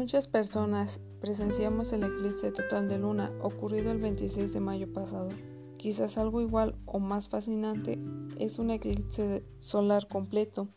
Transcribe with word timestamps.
Muchas 0.00 0.28
personas 0.28 0.98
presenciamos 1.20 1.92
el 1.92 2.04
eclipse 2.04 2.50
total 2.52 2.88
de 2.88 2.96
luna 2.96 3.30
ocurrido 3.42 3.92
el 3.92 3.98
26 3.98 4.50
de 4.50 4.58
mayo 4.58 4.90
pasado. 4.90 5.28
Quizás 5.76 6.16
algo 6.16 6.40
igual 6.40 6.74
o 6.86 7.00
más 7.00 7.28
fascinante 7.28 8.00
es 8.38 8.58
un 8.58 8.70
eclipse 8.70 9.44
solar 9.58 10.08
completo, 10.08 10.68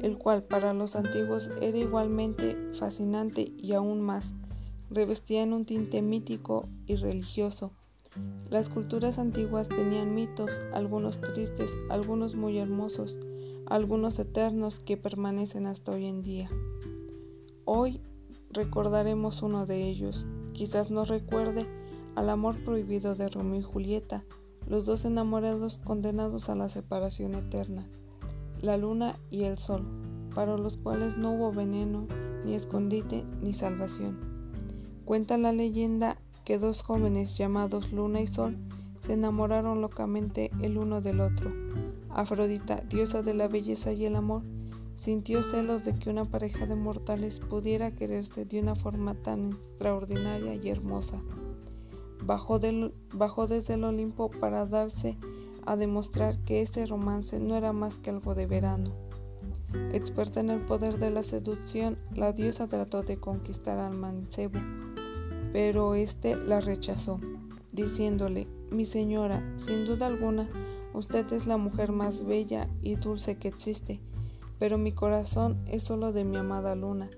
el 0.00 0.18
cual 0.18 0.42
para 0.42 0.74
los 0.74 0.96
antiguos 0.96 1.52
era 1.60 1.78
igualmente 1.78 2.56
fascinante 2.74 3.52
y 3.56 3.74
aún 3.74 4.00
más, 4.00 4.34
revestía 4.90 5.44
en 5.44 5.52
un 5.52 5.64
tinte 5.64 6.02
mítico 6.02 6.68
y 6.88 6.96
religioso. 6.96 7.70
Las 8.50 8.68
culturas 8.68 9.20
antiguas 9.20 9.68
tenían 9.68 10.16
mitos, 10.16 10.50
algunos 10.72 11.20
tristes, 11.20 11.72
algunos 11.90 12.34
muy 12.34 12.58
hermosos, 12.58 13.16
algunos 13.66 14.18
eternos 14.18 14.80
que 14.80 14.96
permanecen 14.96 15.68
hasta 15.68 15.92
hoy 15.92 16.06
en 16.06 16.24
día. 16.24 16.50
Hoy 17.64 18.00
recordaremos 18.52 19.42
uno 19.42 19.66
de 19.66 19.88
ellos. 19.88 20.26
Quizás 20.52 20.90
nos 20.90 21.08
recuerde 21.08 21.66
al 22.14 22.30
amor 22.30 22.56
prohibido 22.64 23.14
de 23.14 23.28
Romeo 23.28 23.60
y 23.60 23.62
Julieta, 23.62 24.24
los 24.66 24.86
dos 24.86 25.04
enamorados 25.04 25.78
condenados 25.78 26.48
a 26.48 26.54
la 26.54 26.68
separación 26.68 27.34
eterna, 27.34 27.88
la 28.60 28.76
luna 28.76 29.16
y 29.30 29.44
el 29.44 29.58
sol, 29.58 29.84
para 30.34 30.56
los 30.56 30.76
cuales 30.76 31.16
no 31.16 31.32
hubo 31.32 31.52
veneno, 31.52 32.06
ni 32.44 32.54
escondite, 32.54 33.24
ni 33.40 33.52
salvación. 33.52 34.18
Cuenta 35.04 35.36
la 35.36 35.52
leyenda 35.52 36.16
que 36.44 36.58
dos 36.58 36.82
jóvenes 36.82 37.36
llamados 37.36 37.92
Luna 37.92 38.20
y 38.20 38.26
Sol 38.26 38.56
se 39.04 39.14
enamoraron 39.14 39.80
locamente 39.80 40.50
el 40.60 40.78
uno 40.78 41.00
del 41.00 41.20
otro. 41.20 41.52
Afrodita, 42.10 42.76
diosa 42.88 43.22
de 43.22 43.34
la 43.34 43.48
belleza 43.48 43.92
y 43.92 44.04
el 44.04 44.16
amor, 44.16 44.42
Sintió 45.02 45.42
celos 45.42 45.84
de 45.84 45.94
que 45.94 46.10
una 46.10 46.26
pareja 46.26 46.64
de 46.64 46.76
mortales 46.76 47.40
pudiera 47.40 47.90
quererse 47.90 48.44
de 48.44 48.60
una 48.60 48.76
forma 48.76 49.14
tan 49.14 49.50
extraordinaria 49.50 50.54
y 50.54 50.68
hermosa. 50.68 51.20
Bajó, 52.24 52.60
desde 52.60 53.74
el 53.74 53.82
Olimpo 53.82 54.30
para 54.30 54.64
darse 54.64 55.18
a 55.66 55.74
demostrar 55.74 56.38
que 56.44 56.62
ese 56.62 56.86
romance 56.86 57.40
no 57.40 57.56
era 57.56 57.72
más 57.72 57.98
que 57.98 58.10
algo 58.10 58.36
de 58.36 58.46
verano. 58.46 58.92
Experta 59.90 60.38
en 60.38 60.50
el 60.50 60.60
poder 60.60 60.98
de 60.98 61.10
la 61.10 61.24
seducción, 61.24 61.98
la 62.14 62.32
diosa 62.32 62.68
trató 62.68 63.02
de 63.02 63.16
conquistar 63.16 63.80
al 63.80 63.98
mancebo, 63.98 64.60
pero 65.52 65.96
éste 65.96 66.36
la 66.36 66.60
rechazó, 66.60 67.18
diciéndole, 67.72 68.46
mi 68.70 68.84
señora, 68.84 69.42
sin 69.56 69.84
duda 69.84 70.06
alguna, 70.06 70.48
usted 70.94 71.32
es 71.32 71.48
la 71.48 71.56
mujer 71.56 71.90
más 71.90 72.24
bella 72.24 72.68
y 72.82 72.94
dulce 72.94 73.36
que 73.36 73.48
existe 73.48 74.00
pero 74.62 74.78
mi 74.78 74.92
corazón 74.92 75.58
es 75.66 75.82
solo 75.82 76.12
de 76.12 76.22
mi 76.22 76.36
amada 76.36 76.76
luna. 76.76 77.10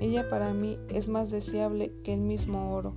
Ella 0.00 0.28
para 0.28 0.52
mí 0.52 0.76
es 0.88 1.06
más 1.06 1.30
deseable 1.30 1.92
que 2.02 2.12
el 2.12 2.20
mismo 2.20 2.74
oro. 2.74 2.94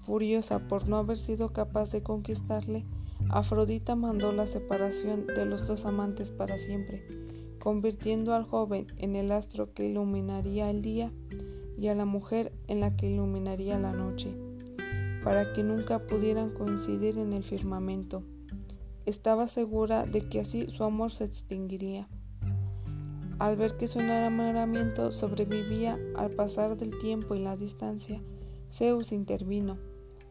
Furiosa 0.00 0.66
por 0.66 0.88
no 0.88 0.96
haber 0.96 1.16
sido 1.16 1.52
capaz 1.52 1.92
de 1.92 2.02
conquistarle, 2.02 2.84
Afrodita 3.28 3.94
mandó 3.94 4.32
la 4.32 4.48
separación 4.48 5.28
de 5.28 5.46
los 5.46 5.68
dos 5.68 5.86
amantes 5.86 6.32
para 6.32 6.58
siempre, 6.58 7.06
convirtiendo 7.60 8.34
al 8.34 8.42
joven 8.42 8.88
en 8.96 9.14
el 9.14 9.30
astro 9.30 9.72
que 9.72 9.88
iluminaría 9.88 10.68
el 10.68 10.82
día 10.82 11.12
y 11.78 11.86
a 11.86 11.94
la 11.94 12.06
mujer 12.06 12.50
en 12.66 12.80
la 12.80 12.96
que 12.96 13.08
iluminaría 13.08 13.78
la 13.78 13.92
noche, 13.92 14.34
para 15.22 15.52
que 15.52 15.62
nunca 15.62 16.08
pudieran 16.08 16.50
coincidir 16.50 17.18
en 17.18 17.34
el 17.34 17.44
firmamento. 17.44 18.24
Estaba 19.06 19.46
segura 19.46 20.06
de 20.06 20.22
que 20.22 20.40
así 20.40 20.68
su 20.70 20.82
amor 20.82 21.12
se 21.12 21.22
extinguiría. 21.22 22.08
Al 23.40 23.56
ver 23.56 23.78
que 23.78 23.86
su 23.86 24.00
enamoramiento 24.00 25.10
sobrevivía 25.12 25.98
al 26.14 26.28
pasar 26.28 26.76
del 26.76 26.98
tiempo 26.98 27.34
y 27.34 27.38
la 27.38 27.56
distancia, 27.56 28.22
Zeus 28.70 29.12
intervino 29.12 29.78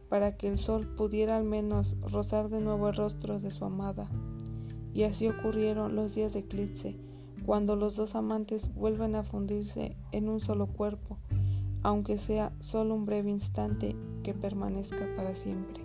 para 0.08 0.36
que 0.36 0.46
el 0.46 0.58
sol 0.58 0.86
pudiera 0.96 1.36
al 1.36 1.42
menos 1.42 1.96
rozar 2.02 2.50
de 2.50 2.60
nuevo 2.60 2.88
el 2.88 2.94
rostro 2.94 3.40
de 3.40 3.50
su 3.50 3.64
amada. 3.64 4.08
Y 4.94 5.02
así 5.02 5.26
ocurrieron 5.26 5.96
los 5.96 6.14
días 6.14 6.34
de 6.34 6.40
eclipse, 6.40 7.00
cuando 7.44 7.74
los 7.74 7.96
dos 7.96 8.14
amantes 8.14 8.72
vuelven 8.74 9.16
a 9.16 9.24
fundirse 9.24 9.96
en 10.12 10.28
un 10.28 10.38
solo 10.38 10.68
cuerpo, 10.68 11.18
aunque 11.82 12.16
sea 12.16 12.52
solo 12.60 12.94
un 12.94 13.06
breve 13.06 13.30
instante 13.30 13.96
que 14.22 14.34
permanezca 14.34 15.08
para 15.16 15.34
siempre. 15.34 15.79